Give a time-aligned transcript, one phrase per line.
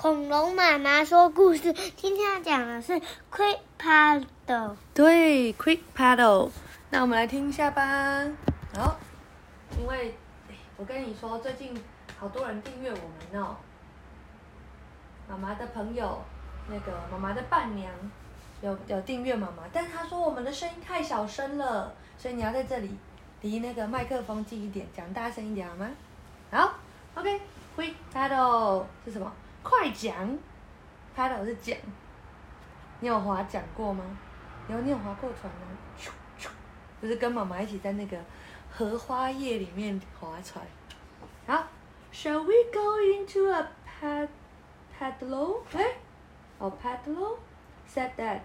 [0.00, 2.92] 恐龙妈妈说故事，今天要讲的是
[3.32, 4.76] Quick Paddle。
[4.94, 6.50] 对，Quick Paddle。
[6.90, 8.24] 那我们来听一下吧。
[8.76, 8.96] 好，
[9.76, 10.14] 因为
[10.76, 11.76] 我跟你说，最近
[12.16, 13.56] 好多人订阅我们哦。
[15.28, 16.22] 妈妈的朋友，
[16.68, 17.92] 那个妈妈的伴娘
[18.62, 22.96] 有有订阅妈妈，但是她说我们的声音太小声了，所以你要在这里
[23.40, 25.90] 离那个麦克风近一点，讲大声一点好吗？
[26.52, 26.74] 好
[27.16, 29.32] ，OK，Quick Paddle 是什么？
[29.62, 30.38] 快讲
[31.16, 31.76] ，Paddle 是桨。
[33.00, 34.04] 你有划桨过吗？
[34.68, 35.66] 有，你有划过船吗？
[35.98, 36.08] 咻
[36.38, 36.48] 咻，
[37.00, 38.18] 就是跟妈妈一起在那个
[38.70, 40.64] 荷花叶里面划船。
[41.46, 41.66] 好
[42.12, 44.28] ，Shall we go into a pad
[44.98, 45.60] paddle？
[45.72, 45.94] 哎，
[46.58, 48.40] 哦，paddle，said Dad。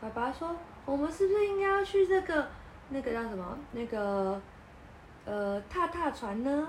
[0.00, 0.54] 爸爸说，
[0.84, 2.48] 我们是不是应该要去这个
[2.90, 3.58] 那个叫什么？
[3.72, 4.40] 那个
[5.24, 6.68] 呃踏踏船呢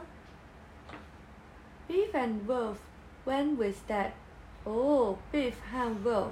[1.88, 2.78] ？Beef and Wolf
[3.26, 4.12] went with Dad。
[4.64, 6.32] 哦，Beef 和 Wolf。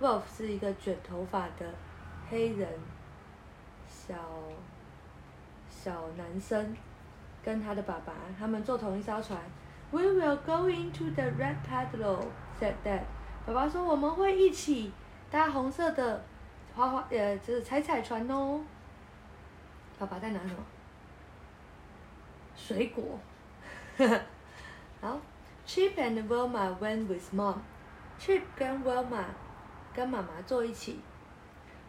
[0.00, 1.74] Wolf 是一个卷头发的
[2.30, 2.68] 黑人
[3.86, 4.14] 小
[5.68, 6.74] 小男生，
[7.42, 9.38] 跟他的爸爸，他们坐同一艘船。
[9.90, 12.24] We will go into the red paddle,"
[12.58, 13.02] said Dad.
[13.46, 14.92] 爸爸说我们会一起
[15.30, 16.24] 搭红色的
[16.74, 18.62] 滑滑呃，就是踩踩船哦。
[19.98, 20.56] 爸爸在拿什么？
[22.56, 23.18] 水果。
[25.00, 25.20] 好
[25.70, 27.62] ，Chip and Wilma went with Mom.
[28.18, 29.22] Chip 跟 Wilma
[29.94, 30.98] 跟妈妈坐一起。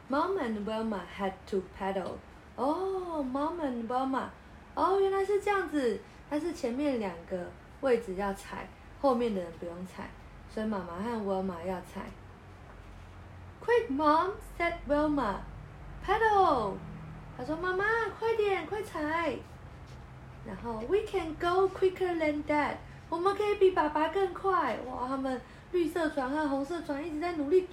[0.07, 2.17] Mom and Wilma had to paddle.
[2.55, 4.25] 哦，Mom and Wilma，
[4.75, 5.99] 哦，原来是这样子。
[6.29, 7.49] 它是前面两个
[7.81, 8.67] 位置要踩，
[9.01, 10.11] 后面的人不用踩，
[10.53, 12.05] 所以妈妈和 Wilma 要踩。
[13.65, 15.37] Quick, Mom said Wilma.
[16.05, 16.75] Paddle.
[17.35, 17.83] 她说：“妈妈，
[18.19, 19.35] 快点，快踩。”
[20.45, 22.75] 然后 We can go quicker than that.
[23.11, 24.79] 我们可以比爸爸更快。
[24.87, 25.39] 哇，他们
[25.73, 27.67] 绿色船和红色船一直在努力。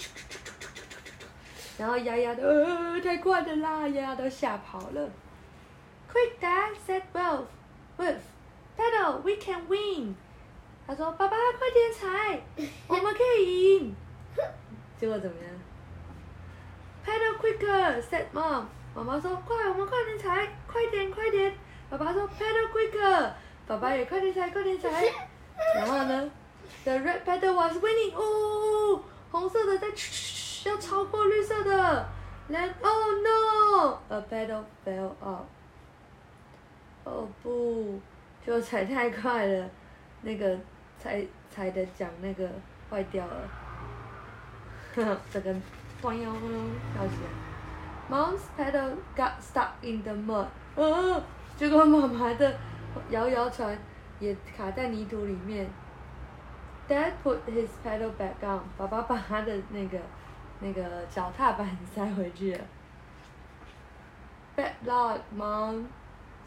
[1.79, 3.87] 然后丫丫的，呃，太快了啦！
[3.87, 5.09] 丫丫都吓跑了。
[6.13, 7.45] Quick, Dad said Wolf.
[7.97, 8.17] Wolf,
[8.77, 10.17] paddle, we can win.
[10.89, 12.43] 他说：“爸爸，快点踩，
[12.89, 13.95] 我们可以赢。”
[14.99, 15.53] 结果怎么样
[17.07, 18.65] ？Paddle quicker, said Mom.
[18.97, 21.55] 妈妈说：“快，我们快点踩，快点，快点。”
[21.89, 23.31] 爸爸说：“Paddle quicker。”
[23.69, 24.91] 爸爸也快点踩，快点踩。
[25.75, 26.31] 然后呢
[26.85, 28.15] ？The red paddle was winning.
[28.15, 29.89] 哦，红色的在
[30.65, 32.09] 要超过绿色的。
[32.51, 35.45] Then oh no, a paddle fell off.
[37.05, 38.01] 哦不，
[38.47, 39.69] 就踩太快了，
[40.23, 40.57] 那个
[40.99, 42.49] 踩踩的桨那个
[42.91, 43.49] 坏掉了。
[44.95, 45.53] 呵呵，这个
[46.03, 46.33] 咣哟
[46.95, 47.29] 跳起来。
[48.11, 50.47] Mom's paddle got stuck in the mud.
[50.77, 51.23] 哦，
[51.57, 52.57] 结果妈妈的
[53.11, 53.79] 摇摇船
[54.21, 55.69] 也卡在泥土里面。
[56.89, 58.63] Dad put his paddle back on.
[58.77, 59.99] 爸爸把他的那个
[60.61, 62.65] 那个脚踏板 塞回去了。
[64.57, 65.85] Bad luck, Mom,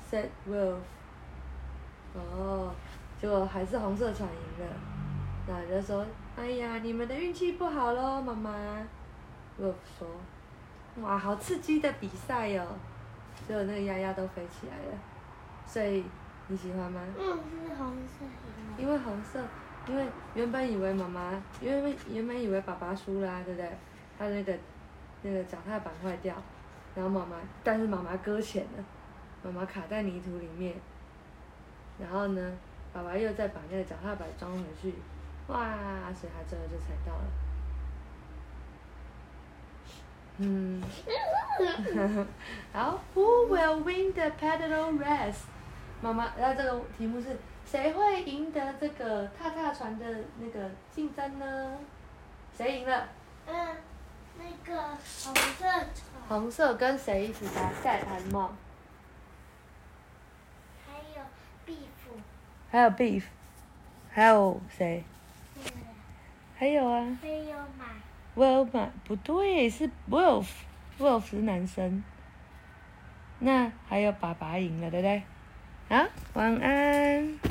[0.10, 0.78] said Wolf.
[2.14, 2.74] 哦，
[3.22, 4.74] 结果还是红色船赢了。
[5.48, 6.06] 那就说
[6.36, 8.52] ：“哎呀，你们的运气不好喽，妈妈。
[9.60, 10.08] ”Wolf 说
[11.02, 12.76] ：“哇，好刺激的比赛哟、哦！”
[13.48, 14.98] 结果那个鸭鸭都飞起来了。
[15.66, 16.04] 所以
[16.52, 17.00] 你喜欢吗？
[17.18, 17.24] 嗯，
[17.66, 18.78] 是红色的。
[18.78, 19.40] 因为红色，
[19.88, 21.32] 因为原本以为妈妈，
[21.62, 23.72] 原本原本以为爸爸输啦、对不对？
[24.20, 24.54] 他那个
[25.22, 26.36] 那个脚踏板坏掉，
[26.94, 28.84] 然后妈妈，但是妈妈搁浅了，
[29.42, 30.76] 妈妈卡在泥土里面，
[31.98, 32.52] 然后呢，
[32.92, 34.94] 爸爸又再把那个脚踏板装回去，
[35.48, 35.58] 哇，
[36.14, 37.24] 所以他最后就踩到了。
[40.40, 40.84] 嗯，
[42.74, 45.44] 好，Who will win the paddle race？
[46.02, 50.06] 妈妈，那这个题目是谁会赢得这个踏踏船的
[50.40, 51.78] 那个竞争呢？
[52.58, 53.08] 谁赢了？
[53.48, 53.78] 嗯，
[54.38, 54.82] 那个
[55.24, 55.88] 红色船，
[56.28, 58.50] 红色跟谁一起打赛还是 mom？
[60.88, 61.24] 还有
[61.66, 62.16] 壁虎，
[62.72, 63.24] 还有 beef，
[64.10, 65.04] 还有谁？
[65.58, 65.72] 嗯，
[66.58, 67.86] 还有啊还有马。
[68.36, 72.04] ，Wolf 嘛不对，是 Wolf，Wolf 是男生。
[73.40, 75.24] 那还有爸爸赢了，对不对？
[75.92, 77.42] 好，晚安。